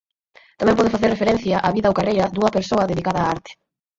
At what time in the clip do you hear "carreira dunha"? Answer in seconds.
1.99-2.55